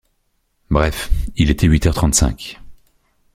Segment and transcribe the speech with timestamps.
[0.71, 2.59] Bref, il était huit heures trente-cinq